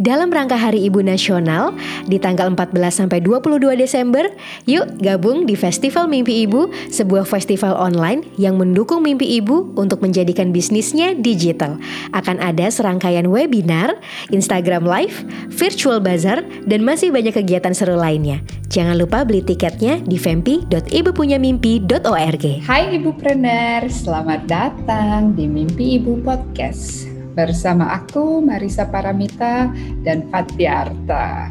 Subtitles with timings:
[0.00, 1.76] Dalam rangka Hari Ibu Nasional
[2.08, 4.32] di tanggal 14 sampai 22 Desember,
[4.64, 10.56] yuk gabung di Festival Mimpi Ibu, sebuah festival online yang mendukung mimpi ibu untuk menjadikan
[10.56, 11.76] bisnisnya digital.
[12.16, 13.92] Akan ada serangkaian webinar,
[14.32, 15.20] Instagram Live,
[15.52, 18.40] virtual bazaar, dan masih banyak kegiatan seru lainnya.
[18.72, 22.44] Jangan lupa beli tiketnya di fempi.ibupunyamimpi.org.
[22.64, 29.72] Hai Ibupreneur, selamat datang di Mimpi Ibu Podcast bersama aku Marisa Paramita
[30.04, 31.48] dan Fatia Arta.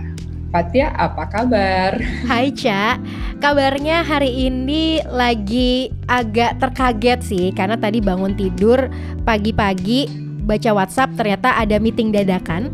[0.54, 1.97] Fatia, apa kabar?
[2.30, 3.02] Hai Ca,
[3.42, 8.86] kabarnya hari ini lagi agak terkaget sih karena tadi bangun tidur
[9.25, 10.10] pagi-pagi
[10.46, 12.69] baca WhatsApp ternyata ada meeting dadakan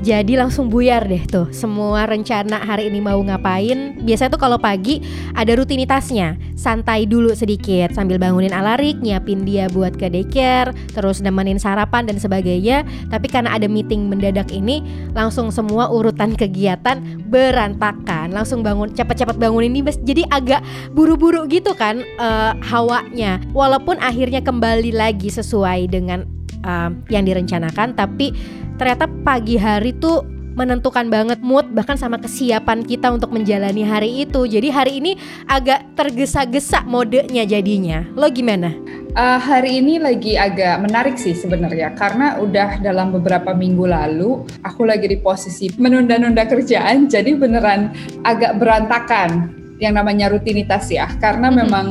[0.00, 4.00] jadi langsung buyar deh tuh semua rencana hari ini mau ngapain.
[4.00, 5.04] Biasanya tuh kalau pagi
[5.36, 11.60] ada rutinitasnya, santai dulu sedikit sambil bangunin Alarik, nyiapin dia buat ke daycare, terus nemenin
[11.60, 12.88] sarapan dan sebagainya.
[13.12, 14.80] Tapi karena ada meeting mendadak ini,
[15.12, 18.32] langsung semua urutan kegiatan berantakan.
[18.32, 20.64] Langsung bangun cepat-cepat bangun ini jadi agak
[20.96, 23.36] buru-buru gitu kan uh, hawanya.
[23.52, 28.32] Walaupun akhirnya kembali lagi sesuai dengan uh, yang direncanakan, tapi
[28.80, 34.44] ternyata pagi hari tuh menentukan banget mood bahkan sama kesiapan kita untuk menjalani hari itu.
[34.44, 35.16] Jadi hari ini
[35.46, 38.04] agak tergesa-gesa modenya jadinya.
[38.18, 38.74] Lo gimana?
[39.14, 44.86] Uh, hari ini lagi agak menarik sih sebenarnya karena udah dalam beberapa minggu lalu aku
[44.86, 47.90] lagi di posisi menunda-nunda kerjaan jadi beneran
[48.22, 51.60] agak berantakan yang namanya rutinitas ya karena mm -hmm.
[51.66, 51.86] memang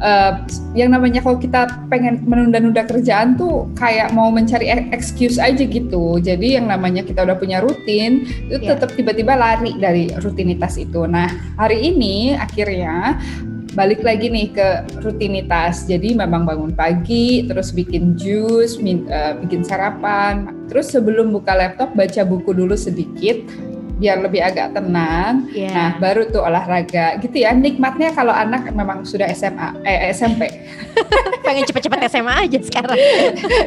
[0.00, 0.32] uh,
[0.72, 6.18] yang namanya kalau kita pengen menunda-nunda kerjaan tuh kayak mau mencari e-, excuse aja gitu.
[6.18, 8.74] Jadi yang namanya kita udah punya rutin itu yeah.
[8.74, 11.04] tetap tiba-tiba lari dari rutinitas itu.
[11.06, 11.28] Nah
[11.60, 13.20] hari ini akhirnya
[13.70, 15.86] balik lagi nih ke rutinitas.
[15.86, 20.66] Jadi memang bangun pagi, terus bikin jus, uh, bikin sarapan.
[20.66, 23.38] Terus sebelum buka laptop baca buku dulu sedikit
[24.00, 25.52] biar lebih agak tenang.
[25.52, 25.76] Yeah.
[25.76, 27.52] Nah, baru tuh olahraga gitu ya.
[27.52, 30.48] Nikmatnya kalau anak memang sudah SMA eh SMP.
[31.46, 32.98] Pengen cepet-cepet SMA aja sekarang.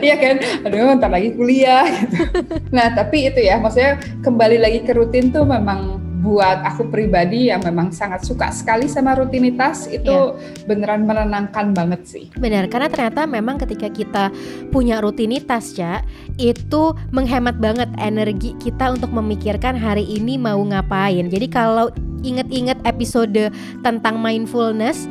[0.04, 0.36] Iya kan?
[0.68, 2.28] Aduh, ntar lagi kuliah gitu.
[2.74, 7.60] Nah, tapi itu ya, maksudnya kembali lagi ke rutin tuh memang buat aku pribadi yang
[7.60, 10.64] memang sangat suka sekali sama rutinitas itu yeah.
[10.64, 12.26] beneran menenangkan banget sih.
[12.40, 14.32] Benar, karena ternyata memang ketika kita
[14.72, 16.00] punya rutinitas ya,
[16.40, 21.28] itu menghemat banget energi kita untuk memikirkan hari ini mau ngapain.
[21.28, 21.92] Jadi kalau
[22.24, 23.52] inget-inget episode
[23.84, 25.06] tentang mindfulness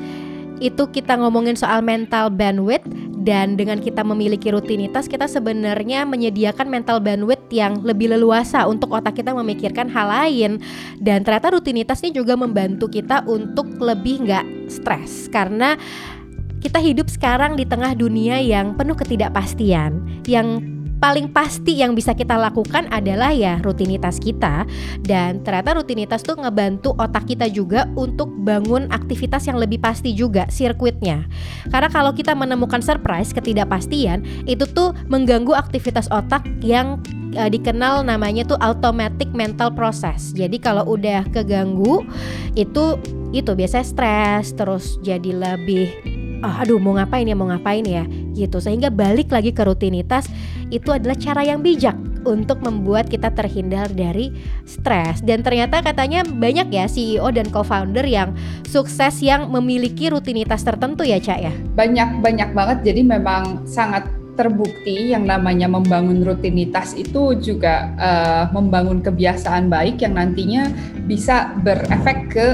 [0.62, 2.86] itu kita ngomongin soal mental bandwidth
[3.22, 9.18] dan dengan kita memiliki rutinitas kita sebenarnya menyediakan mental bandwidth yang lebih leluasa untuk otak
[9.18, 10.62] kita memikirkan hal lain.
[11.02, 15.26] Dan ternyata rutinitas ini juga membantu kita untuk lebih nggak stres.
[15.30, 15.74] Karena
[16.62, 20.62] kita hidup sekarang di tengah dunia yang penuh ketidakpastian yang
[21.02, 24.62] paling pasti yang bisa kita lakukan adalah ya rutinitas kita.
[25.02, 30.46] Dan ternyata rutinitas tuh ngebantu otak kita juga untuk bangun aktivitas yang lebih pasti juga
[30.46, 31.26] sirkuitnya.
[31.74, 37.02] Karena kalau kita menemukan surprise ketidakpastian itu tuh mengganggu aktivitas otak yang
[37.34, 40.30] uh, dikenal namanya tuh automatic mental process.
[40.30, 42.06] Jadi kalau udah keganggu
[42.54, 42.94] itu
[43.34, 45.88] itu biasanya stres terus jadi lebih
[46.44, 48.04] oh, aduh mau ngapain ya mau ngapain ya
[48.34, 48.58] gitu.
[48.58, 50.28] Sehingga balik lagi ke rutinitas
[50.72, 54.32] itu adalah cara yang bijak untuk membuat kita terhindar dari
[54.64, 55.20] stres.
[55.22, 58.34] Dan ternyata katanya banyak ya CEO dan co-founder yang
[58.66, 61.52] sukses yang memiliki rutinitas tertentu ya Cak ya?
[61.76, 62.78] Banyak banyak banget.
[62.86, 70.16] Jadi memang sangat terbukti yang namanya membangun rutinitas itu juga uh, membangun kebiasaan baik yang
[70.16, 70.72] nantinya
[71.04, 72.46] bisa berefek ke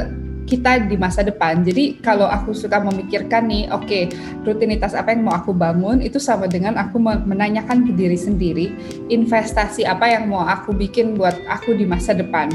[0.49, 1.61] kita di masa depan.
[1.61, 4.03] Jadi kalau aku suka memikirkan nih, oke, okay,
[4.49, 8.67] rutinitas apa yang mau aku bangun itu sama dengan aku menanyakan ke diri sendiri,
[9.13, 12.49] investasi apa yang mau aku bikin buat aku di masa depan.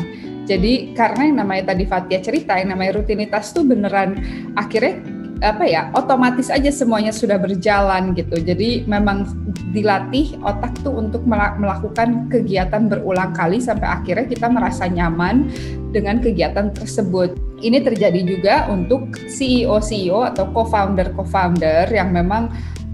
[0.43, 4.19] Jadi karena yang namanya tadi Fatia cerita, yang namanya rutinitas tuh beneran
[4.59, 4.99] akhirnya
[5.43, 8.39] apa ya otomatis aja semuanya sudah berjalan gitu.
[8.39, 9.27] Jadi memang
[9.75, 15.51] dilatih otak tuh untuk melakukan kegiatan berulang kali sampai akhirnya kita merasa nyaman
[15.91, 17.35] dengan kegiatan tersebut.
[17.59, 22.47] Ini terjadi juga untuk CEO CEO atau co-founder co-founder yang memang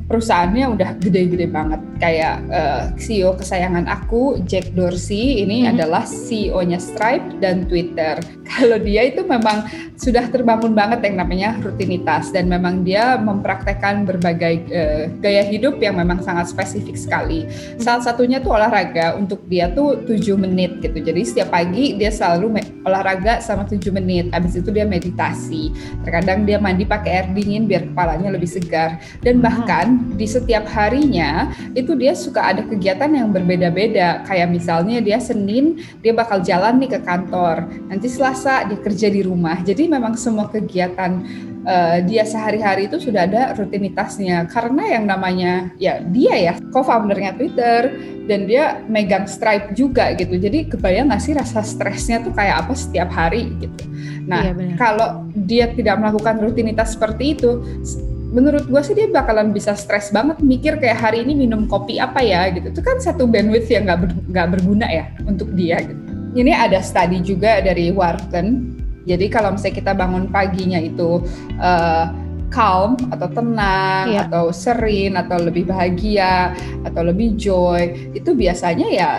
[0.09, 5.73] perusahaannya udah gede-gede banget kayak uh, eh, CEO kesayangan aku Jack Dorsey ini mm-hmm.
[5.77, 8.17] adalah CEO-nya Stripe dan Twitter.
[8.49, 14.65] Kalau dia itu memang sudah terbangun banget yang namanya rutinitas dan memang dia mempraktekkan berbagai
[14.73, 17.45] uh, gaya hidup yang memang sangat spesifik sekali.
[17.77, 20.97] Salah satunya tuh olahraga untuk dia tuh 7 menit gitu.
[20.97, 24.33] Jadi setiap pagi dia selalu olahraga sama 7 menit.
[24.33, 25.69] Habis itu dia meditasi.
[26.01, 31.51] Terkadang dia mandi pakai air dingin biar kepalanya lebih segar dan bahkan di setiap harinya
[31.75, 34.23] itu dia suka ada kegiatan yang berbeda-beda.
[34.27, 39.21] Kayak misalnya dia Senin dia bakal jalan nih ke kantor, nanti Selasa dia kerja di
[39.23, 39.59] rumah.
[39.63, 41.23] Jadi memang semua kegiatan
[41.63, 44.47] uh, dia sehari-hari itu sudah ada rutinitasnya.
[44.49, 47.81] Karena yang namanya ya dia ya co-foundernya Twitter
[48.27, 50.35] dan dia megang Stripe juga gitu.
[50.35, 53.83] Jadi kebayang nggak sih rasa stresnya tuh kayak apa setiap hari gitu.
[54.29, 57.65] Nah iya, kalau dia tidak melakukan rutinitas seperti itu
[58.29, 62.21] menurut gue sih dia bakalan bisa stres banget mikir kayak hari ini minum kopi apa
[62.21, 62.69] ya gitu.
[62.69, 64.11] Itu kan satu bandwidth yang nggak ber,
[64.57, 66.01] berguna ya untuk dia gitu.
[66.37, 68.77] Ini ada studi juga dari Wharton.
[69.09, 71.25] Jadi kalau misalnya kita bangun paginya itu
[71.57, 72.13] uh,
[72.53, 74.25] calm atau tenang yeah.
[74.29, 76.53] atau serin atau lebih bahagia
[76.85, 79.11] atau lebih joy itu biasanya ya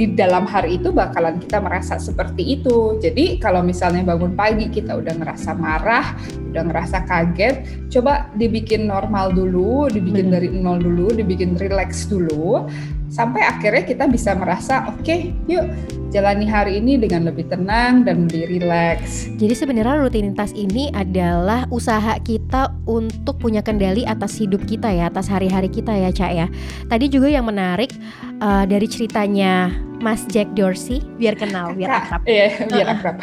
[0.00, 2.96] di dalam hari itu bakalan kita merasa seperti itu.
[2.96, 6.16] Jadi kalau misalnya bangun pagi kita udah ngerasa marah,
[6.48, 10.40] udah ngerasa kaget, coba dibikin normal dulu, dibikin Bener.
[10.40, 12.64] dari nol dulu, dibikin relax dulu
[13.10, 15.66] sampai akhirnya kita bisa merasa oke okay, yuk
[16.10, 19.30] jalani hari ini dengan lebih tenang dan lebih rileks.
[19.38, 25.30] Jadi sebenarnya rutinitas ini adalah usaha kita untuk punya kendali atas hidup kita ya, atas
[25.30, 26.46] hari-hari kita ya, Cak ya.
[26.90, 27.94] Tadi juga yang menarik
[28.42, 29.70] uh, dari ceritanya
[30.02, 32.26] Mas Jack Dorsey, biar kenal, biar akrab.
[32.26, 33.16] Iya, biar akrab.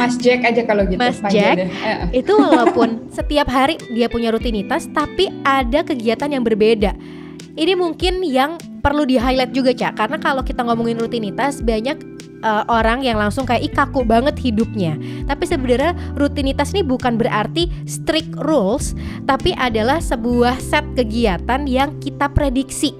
[0.00, 0.96] Mas Jack aja kalau gitu.
[0.96, 1.68] Mas Jack
[2.16, 6.96] itu walaupun setiap hari dia punya rutinitas, tapi ada kegiatan yang berbeda
[7.58, 12.00] ini mungkin yang perlu di highlight juga cak karena kalau kita ngomongin rutinitas banyak
[12.42, 14.96] uh, orang yang langsung kayak ih kaku banget hidupnya.
[15.28, 18.96] Tapi sebenarnya rutinitas ini bukan berarti strict rules
[19.28, 22.96] tapi adalah sebuah set kegiatan yang kita prediksi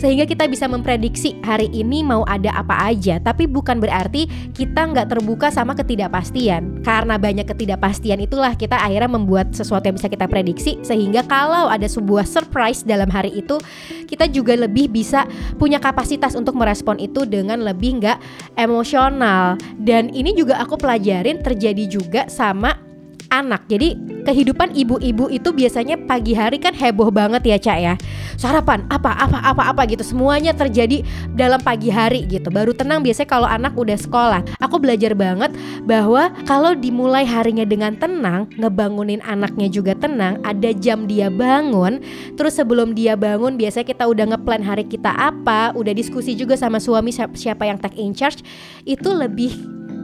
[0.00, 3.20] sehingga kita bisa memprediksi hari ini mau ada apa aja.
[3.20, 4.24] Tapi bukan berarti
[4.56, 6.80] kita nggak terbuka sama ketidakpastian.
[6.80, 10.80] Karena banyak ketidakpastian itulah kita akhirnya membuat sesuatu yang bisa kita prediksi.
[10.80, 13.60] Sehingga kalau ada sebuah surprise dalam hari itu
[14.08, 15.28] kita juga lebih bisa
[15.60, 18.18] punya kapasitas untuk merespon itu dengan lebih nggak
[18.56, 19.60] emosional.
[19.76, 22.89] Dan ini juga aku pelajarin terjadi juga sama
[23.30, 23.64] anak.
[23.70, 23.96] Jadi
[24.26, 27.94] kehidupan ibu-ibu itu biasanya pagi hari kan heboh banget ya Cak ya.
[28.36, 31.00] Sarapan apa apa apa apa gitu semuanya terjadi
[31.32, 32.50] dalam pagi hari gitu.
[32.52, 34.40] Baru tenang biasanya kalau anak udah sekolah.
[34.60, 35.54] Aku belajar banget
[35.86, 42.02] bahwa kalau dimulai harinya dengan tenang, ngebangunin anaknya juga tenang, ada jam dia bangun,
[42.34, 46.82] terus sebelum dia bangun biasanya kita udah ngeplan hari kita apa, udah diskusi juga sama
[46.82, 48.42] suami siapa yang take in charge,
[48.84, 49.54] itu lebih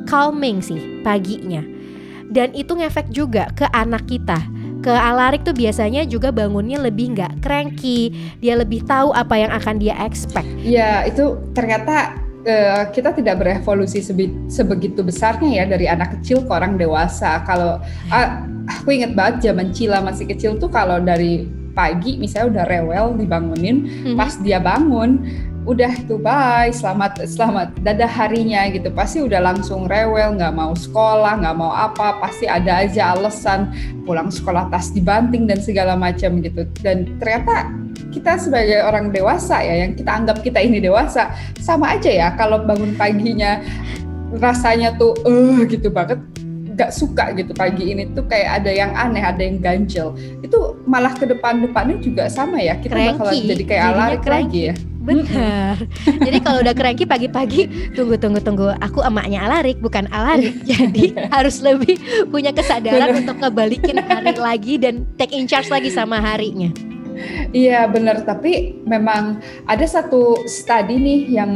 [0.07, 1.76] calming sih paginya
[2.37, 4.37] dan itu ngefek juga ke anak kita.
[4.85, 8.13] Ke Alarik tuh biasanya juga bangunnya lebih nggak cranky.
[8.45, 10.45] Dia lebih tahu apa yang akan dia expect.
[10.61, 12.13] Ya itu ternyata
[12.45, 14.05] uh, kita tidak berevolusi
[14.53, 17.41] sebegitu besarnya ya dari anak kecil ke orang dewasa.
[17.49, 17.81] Kalau
[18.13, 18.29] uh,
[18.69, 23.85] aku inget banget zaman Cila masih kecil tuh kalau dari pagi misalnya udah rewel dibangunin
[23.85, 24.15] mm -hmm.
[24.17, 25.21] pas dia bangun
[25.67, 31.43] udah tuh bye selamat selamat dadah harinya gitu pasti udah langsung rewel nggak mau sekolah
[31.43, 33.75] nggak mau apa pasti ada aja alasan
[34.07, 37.67] pulang sekolah tas dibanting dan segala macam gitu dan ternyata
[38.15, 42.63] kita sebagai orang dewasa ya yang kita anggap kita ini dewasa sama aja ya kalau
[42.63, 43.59] bangun paginya
[44.39, 46.23] rasanya tuh eh uh, gitu banget
[46.77, 50.13] gak suka gitu pagi ini tuh kayak ada yang aneh, ada yang ganjel.
[50.45, 52.77] Itu malah ke depan-depannya juga sama ya.
[52.77, 54.75] Kita bakal jadi kayak alarik lagi ya.
[55.07, 55.79] Benar.
[56.27, 60.59] Jadi kalau udah cranky pagi-pagi tunggu tunggu tunggu aku emaknya Alarik bukan Alarik.
[60.71, 61.97] Jadi harus lebih
[62.29, 63.23] punya kesadaran bener.
[63.23, 66.75] untuk ngebalikin hari lagi dan take in charge lagi sama harinya.
[67.57, 71.53] Iya benar, tapi memang ada satu studi nih yang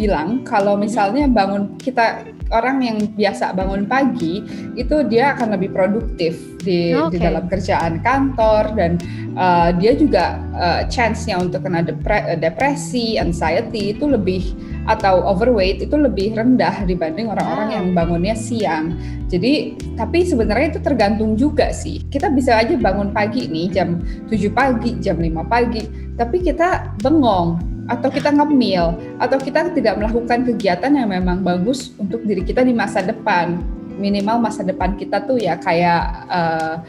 [0.00, 4.40] bilang kalau misalnya bangun kita orang yang biasa bangun pagi
[4.74, 7.16] itu dia akan lebih produktif di, okay.
[7.16, 8.96] di dalam kerjaan kantor dan
[9.36, 14.56] uh, dia juga uh, chance-nya untuk kena depre depresi, anxiety itu lebih
[14.88, 18.96] atau overweight itu lebih rendah dibanding orang-orang yang bangunnya siang.
[19.30, 22.02] Jadi tapi sebenarnya itu tergantung juga sih.
[22.10, 25.86] Kita bisa aja bangun pagi nih jam 7 pagi, jam 5 pagi,
[26.18, 32.24] tapi kita bengong atau kita ngemil atau kita tidak melakukan kegiatan yang memang bagus untuk
[32.26, 33.60] diri kita di masa depan
[34.00, 36.80] minimal masa depan kita tuh ya kayak uh,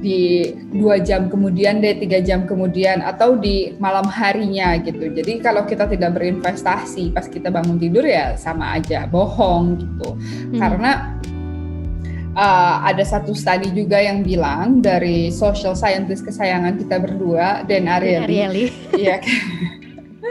[0.00, 5.68] di dua jam kemudian deh tiga jam kemudian atau di malam harinya gitu jadi kalau
[5.68, 10.60] kita tidak berinvestasi pas kita bangun tidur ya sama aja bohong gitu hmm.
[10.60, 11.20] karena
[12.36, 18.70] uh, ada satu studi juga yang bilang dari social scientist kesayangan kita berdua Dan Ariely.
[18.94, 19.18] Iya.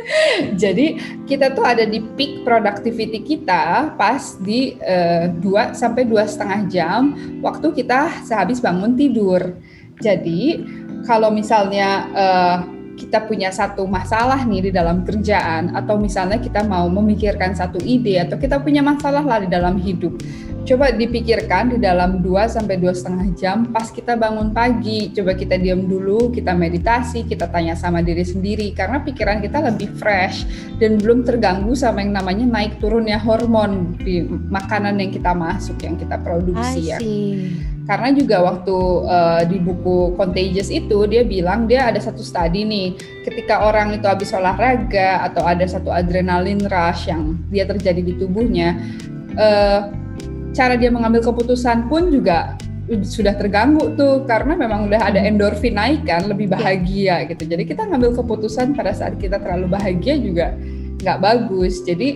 [0.62, 0.98] Jadi
[1.30, 5.30] kita tuh ada di peak productivity kita pas di uh,
[5.74, 7.02] sampai dua setengah jam
[7.40, 9.54] waktu kita sehabis bangun tidur.
[10.02, 10.60] Jadi
[11.06, 12.58] kalau misalnya uh,
[12.94, 18.22] kita punya satu masalah nih di dalam kerjaan atau misalnya kita mau memikirkan satu ide
[18.22, 20.18] atau kita punya masalah lah di dalam hidup.
[20.64, 25.12] Coba dipikirkan di dalam 2 sampai dua setengah jam pas kita bangun pagi.
[25.12, 28.72] Coba kita diam dulu kita meditasi kita tanya sama diri sendiri.
[28.72, 30.48] Karena pikiran kita lebih fresh
[30.80, 36.00] dan belum terganggu sama yang namanya naik turunnya hormon di makanan yang kita masuk yang
[36.00, 36.98] kita produksi ya
[37.84, 42.96] karena juga waktu uh, di buku Contagious itu dia bilang dia ada satu studi nih.
[43.28, 48.80] Ketika orang itu habis olahraga atau ada satu adrenalin rush yang dia terjadi di tubuhnya
[49.36, 49.92] uh,
[50.56, 52.56] cara dia mengambil keputusan pun juga
[53.04, 54.24] sudah terganggu tuh.
[54.24, 56.56] Karena memang udah ada endorfin naik kan lebih iya.
[56.56, 57.44] bahagia gitu.
[57.52, 60.56] Jadi kita ngambil keputusan pada saat kita terlalu bahagia juga
[61.04, 61.84] nggak bagus.
[61.84, 62.16] Jadi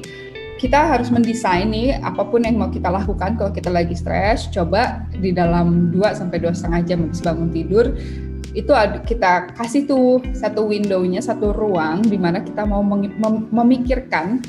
[0.57, 5.05] kita harus mendesain nih apa pun yang mau kita lakukan kalau kita lagi stres coba
[5.13, 7.93] di dalam 2 sampai dua setengah jam habis bangun tidur
[8.57, 8.73] itu
[9.05, 12.81] kita kasih tuh satu windownya satu ruang di mana kita mau
[13.53, 14.41] memikirkan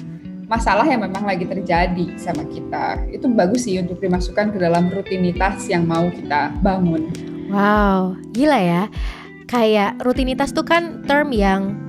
[0.48, 3.04] masalah yang memang lagi terjadi sama kita.
[3.12, 7.12] Itu bagus sih untuk dimasukkan ke dalam rutinitas yang mau kita bangun.
[7.52, 8.82] Wow, gila ya.
[9.44, 11.87] Kayak rutinitas tuh kan term yang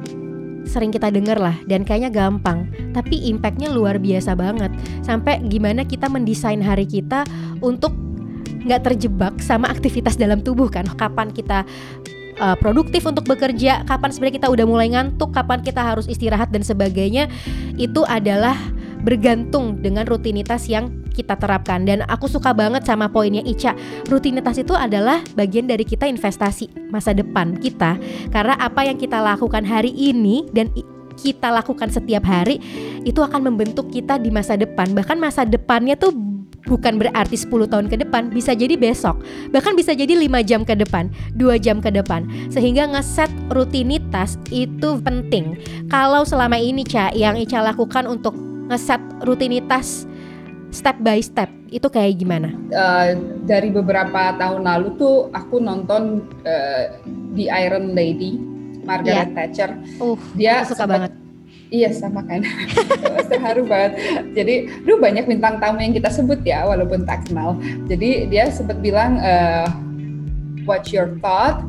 [0.69, 4.69] sering kita denger lah dan kayaknya gampang tapi impactnya luar biasa banget.
[5.01, 7.25] Sampai gimana kita mendesain hari kita
[7.65, 7.97] untuk
[8.69, 10.85] nggak terjebak sama aktivitas dalam tubuh kan?
[10.85, 11.65] Kapan kita
[12.39, 16.61] uh, produktif untuk bekerja, kapan sebenarnya kita udah mulai ngantuk, kapan kita harus istirahat dan
[16.61, 17.27] sebagainya
[17.75, 18.55] itu adalah
[19.01, 21.83] bergantung dengan rutinitas yang kita terapkan.
[21.83, 23.75] Dan aku suka banget sama poinnya Ica.
[24.07, 27.99] Rutinitas itu adalah bagian dari kita investasi masa depan kita.
[28.31, 30.71] Karena apa yang kita lakukan hari ini dan
[31.19, 32.63] kita lakukan setiap hari
[33.03, 34.95] itu akan membentuk kita di masa depan.
[34.95, 36.15] Bahkan masa depannya tuh
[36.67, 40.75] bukan berarti 10 tahun ke depan, bisa jadi besok, bahkan bisa jadi 5 jam ke
[40.75, 42.27] depan, 2 jam ke depan.
[42.51, 45.59] Sehingga ngeset rutinitas itu penting.
[45.87, 50.05] Kalau selama ini Ca yang Ica lakukan untuk ngeset rutinitas
[50.69, 52.53] step by step itu kayak gimana?
[52.69, 56.83] Uh, dari beberapa tahun lalu tuh aku nonton uh,
[57.33, 58.37] The Iron Lady
[58.85, 59.35] Margaret yeah.
[59.35, 59.71] Thatcher.
[59.97, 61.13] Uh, dia suka banget
[61.69, 62.41] Iya sama kan,
[63.29, 63.93] terharu banget.
[64.33, 67.61] Jadi, lu banyak bintang tamu yang kita sebut ya, walaupun tak kenal.
[67.85, 69.69] Jadi dia sempat bilang, uh,
[70.65, 71.61] what your thought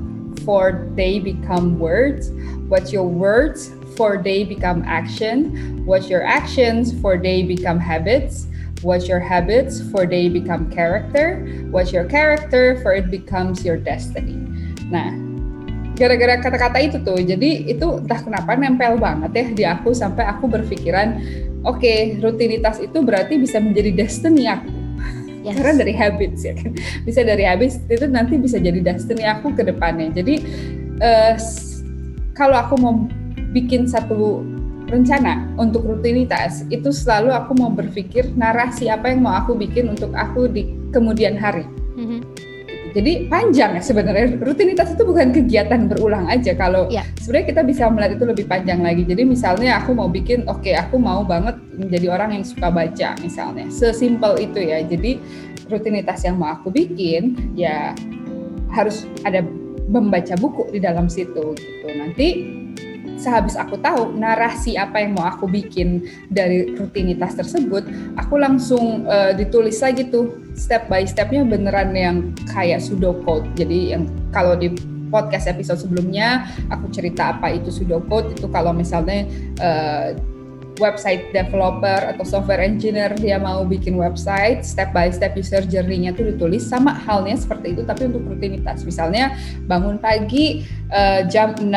[0.44, 2.30] for they become words,
[2.68, 8.46] what your words for they become action, what your actions for they become habits,
[8.82, 14.38] what your habits for they become character, what your character for it becomes your destiny.
[14.88, 15.12] Nah,
[16.00, 20.48] gara-gara kata-kata itu tuh jadi itu entah kenapa nempel banget ya di aku sampai aku
[20.48, 21.20] berpikiran
[21.60, 24.79] oke okay, rutinitas itu berarti bisa menjadi destiny aku
[25.44, 25.54] yes.
[25.56, 26.72] karena dari habits ya kan
[27.06, 30.34] bisa dari habits itu nanti bisa jadi destiny aku ke depannya jadi
[31.00, 31.34] uh,
[32.36, 32.94] kalau aku mau
[33.50, 34.44] bikin satu
[34.90, 40.10] rencana untuk rutinitas itu selalu aku mau berpikir narasi apa yang mau aku bikin untuk
[40.14, 41.62] aku di kemudian hari
[42.90, 47.06] jadi panjang ya sebenarnya rutinitas itu bukan kegiatan berulang aja kalau ya.
[47.22, 49.06] sebenarnya kita bisa melihat itu lebih panjang lagi.
[49.06, 53.16] Jadi misalnya aku mau bikin oke okay, aku mau banget menjadi orang yang suka baca
[53.24, 53.66] misalnya.
[53.72, 54.84] Sesimpel itu ya.
[54.84, 55.16] Jadi
[55.72, 57.96] rutinitas yang mau aku bikin ya
[58.70, 59.42] harus ada
[59.90, 61.86] membaca buku di dalam situ gitu.
[61.90, 62.28] Nanti
[63.20, 67.84] sehabis aku tahu narasi apa yang mau aku bikin dari rutinitas tersebut,
[68.16, 72.16] aku langsung uh, ditulis lagi tuh step by stepnya beneran yang
[72.48, 73.44] kayak pseudocode.
[73.58, 74.72] Jadi yang kalau di
[75.10, 79.26] podcast episode sebelumnya aku cerita apa itu pseudocode itu kalau misalnya
[79.58, 80.14] uh,
[80.80, 86.32] website developer atau software engineer dia mau bikin website step by step user journey-nya tuh
[86.32, 89.36] ditulis sama halnya seperti itu tapi untuk rutinitas misalnya
[89.68, 91.68] bangun pagi uh, jam 6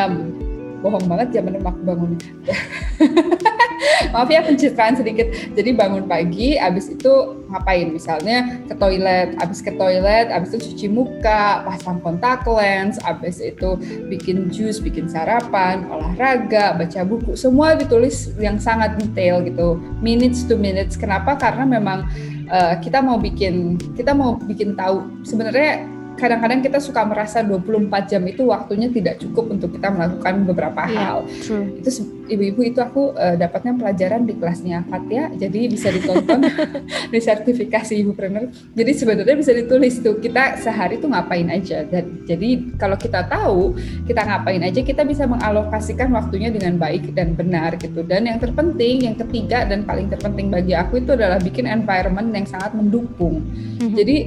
[0.84, 2.12] bohong banget jam 6 aku bangun.
[4.12, 5.32] Maaf ya pencitraan sedikit.
[5.54, 7.94] Jadi bangun pagi, abis itu ngapain?
[7.94, 13.78] Misalnya ke toilet, abis ke toilet, abis itu cuci muka, pasang kontak lens, abis itu
[14.10, 20.58] bikin jus, bikin sarapan, olahraga, baca buku, semua ditulis yang sangat detail gitu, minutes to
[20.58, 20.98] minutes.
[20.98, 21.38] Kenapa?
[21.38, 22.08] Karena memang
[22.50, 28.24] uh, kita mau bikin, kita mau bikin tahu sebenarnya kadang-kadang kita suka merasa 24 jam
[28.24, 31.18] itu waktunya tidak cukup untuk kita melakukan beberapa yeah, hal.
[31.42, 31.82] True.
[31.82, 31.90] Itu
[32.30, 36.48] ibu-ibu itu aku uh, dapatnya pelajaran di kelasnya Fatia, jadi bisa ditonton
[37.14, 38.48] di sertifikasi ibu trainer.
[38.74, 41.84] Jadi sebenarnya bisa ditulis tuh kita sehari tuh ngapain aja.
[41.84, 43.76] Dan, jadi kalau kita tahu
[44.08, 48.06] kita ngapain aja, kita bisa mengalokasikan waktunya dengan baik dan benar gitu.
[48.06, 52.48] Dan yang terpenting, yang ketiga dan paling terpenting bagi aku itu adalah bikin environment yang
[52.48, 53.44] sangat mendukung.
[53.44, 53.96] Mm -hmm.
[53.98, 54.18] Jadi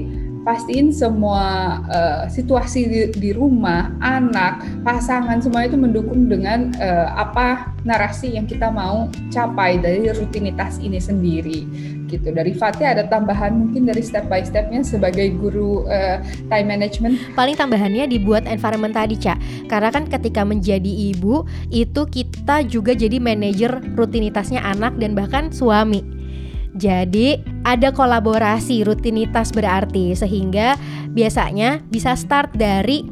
[0.47, 7.75] pastiin semua uh, situasi di, di rumah, anak, pasangan semua itu mendukung dengan uh, apa
[7.83, 11.67] narasi yang kita mau capai dari rutinitas ini sendiri
[12.07, 12.31] gitu.
[12.31, 17.19] Dari Fatih ada tambahan mungkin dari step by stepnya sebagai guru uh, time management.
[17.35, 19.67] Paling tambahannya dibuat environment tadi, Cak.
[19.67, 21.43] Karena kan ketika menjadi ibu
[21.75, 26.07] itu kita juga jadi manajer rutinitasnya anak dan bahkan suami.
[26.77, 30.79] Jadi ada kolaborasi rutinitas berarti sehingga
[31.11, 33.03] biasanya bisa start dari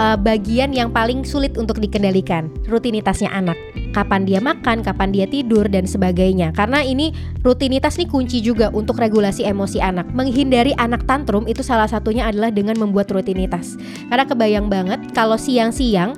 [0.00, 3.60] uh, bagian yang paling sulit untuk dikendalikan, rutinitasnya anak.
[3.92, 6.54] Kapan dia makan, kapan dia tidur dan sebagainya.
[6.54, 7.10] Karena ini
[7.44, 10.08] rutinitas nih kunci juga untuk regulasi emosi anak.
[10.14, 13.74] Menghindari anak tantrum itu salah satunya adalah dengan membuat rutinitas.
[14.06, 16.14] Karena kebayang banget kalau siang-siang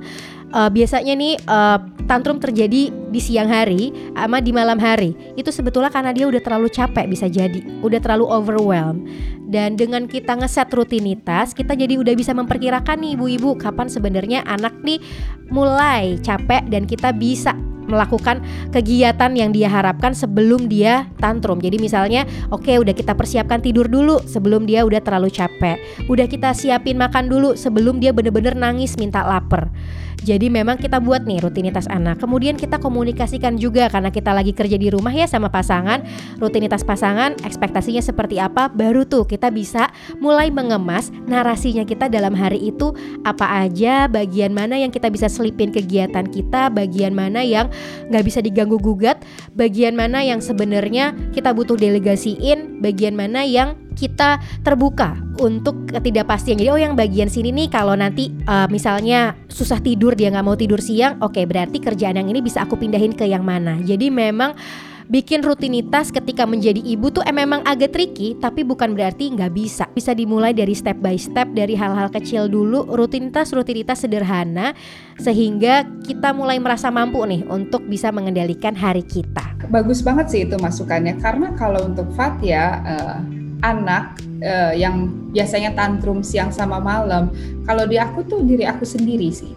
[0.53, 1.79] uh, biasanya nih uh,
[2.11, 6.67] tantrum terjadi di siang hari sama di malam hari itu sebetulnya karena dia udah terlalu
[6.67, 9.07] capek bisa jadi udah terlalu overwhelmed
[9.47, 14.75] dan dengan kita ngeset rutinitas kita jadi udah bisa memperkirakan nih ibu-ibu kapan sebenarnya anak
[14.83, 14.99] nih
[15.47, 17.55] mulai capek dan kita bisa
[17.87, 18.39] melakukan
[18.71, 21.59] kegiatan yang dia harapkan sebelum dia tantrum.
[21.59, 25.75] Jadi misalnya, oke okay, udah kita persiapkan tidur dulu sebelum dia udah terlalu capek.
[26.07, 29.67] Udah kita siapin makan dulu sebelum dia bener-bener nangis minta lapar.
[30.21, 32.21] Jadi memang kita buat nih rutinitas anak.
[32.21, 36.05] Kemudian kita komunikasikan juga karena kita lagi kerja di rumah ya sama pasangan.
[36.37, 39.89] Rutinitas pasangan, ekspektasinya seperti apa, baru tuh kita bisa
[40.21, 42.93] mulai mengemas narasinya kita dalam hari itu
[43.25, 47.73] apa aja, bagian mana yang kita bisa selipin kegiatan kita, bagian mana yang
[48.13, 49.25] nggak bisa diganggu gugat,
[49.57, 56.57] bagian mana yang sebenarnya kita butuh delegasiin, bagian mana yang kita terbuka untuk ketidakpastian.
[56.57, 60.57] Jadi oh yang bagian sini nih kalau nanti uh, misalnya susah tidur dia nggak mau
[60.57, 63.77] tidur siang, oke okay, berarti kerjaan yang ini bisa aku pindahin ke yang mana.
[63.85, 64.57] Jadi memang
[65.11, 69.83] bikin rutinitas ketika menjadi ibu tuh eh, memang agak tricky tapi bukan berarti nggak bisa
[69.91, 74.71] bisa dimulai dari step by step dari hal-hal kecil dulu rutinitas rutinitas sederhana
[75.19, 80.55] sehingga kita mulai merasa mampu nih untuk bisa mengendalikan hari kita bagus banget sih itu
[80.55, 87.29] masukannya karena kalau untuk Fatia uh, anak uh, yang biasanya tantrum siang sama malam.
[87.63, 89.53] Kalau di aku tuh diri aku sendiri sih.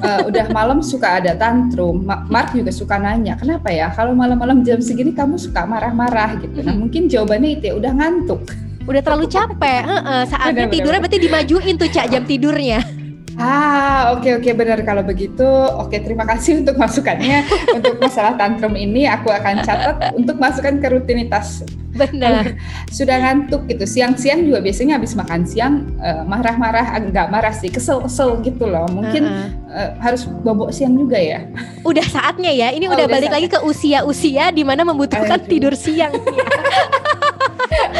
[0.00, 2.06] Uh, udah malam suka ada tantrum.
[2.06, 3.90] Mark juga suka nanya, kenapa ya?
[3.90, 6.62] Kalau malam-malam jam segini kamu suka marah-marah gitu.
[6.62, 8.40] Nah mungkin jawabannya itu ya udah ngantuk.
[8.86, 9.82] Udah terlalu capek.
[9.86, 12.99] uh, uh, saatnya tidurnya berarti dimajuin tuh cak jam tidurnya.
[13.40, 15.48] Ah, oke okay, oke okay, benar kalau begitu.
[15.80, 17.48] Oke, okay, terima kasih untuk masukannya.
[17.80, 21.64] untuk masalah tantrum ini aku akan catat untuk masukkan ke rutinitas.
[21.96, 22.52] Benar.
[22.96, 23.88] Sudah ngantuk gitu.
[23.88, 28.84] Siang-siang juga biasanya habis makan siang uh, marah-marah, enggak marah sih, kesel-kesel gitu loh.
[28.92, 29.48] Mungkin uh -uh.
[29.72, 31.48] Uh, harus bobok siang juga ya.
[31.88, 32.76] Udah saatnya ya.
[32.76, 33.48] Ini oh, udah, udah balik saatnya.
[33.48, 35.48] lagi ke usia-usia di mana membutuhkan Aduh.
[35.48, 36.12] tidur siang.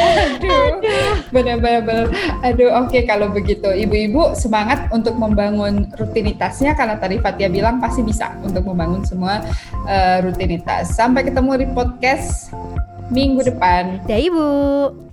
[0.01, 2.11] aduh, benar-benar,
[2.43, 8.03] aduh, oke okay, kalau begitu, ibu-ibu semangat untuk membangun rutinitasnya karena tadi Fatia bilang pasti
[8.03, 9.41] bisa untuk membangun semua
[9.87, 10.93] uh, rutinitas.
[10.93, 12.51] Sampai ketemu di podcast
[13.11, 14.03] minggu depan.
[14.07, 15.10] Ya ibu.